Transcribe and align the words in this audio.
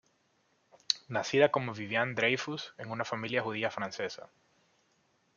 Nacida 1.09 1.51
como 1.51 1.75
Viviane 1.75 2.15
Dreyfus 2.15 2.73
en 2.79 2.89
una 2.89 3.05
familia 3.05 3.43
judía 3.43 3.69
francesa. 3.69 4.29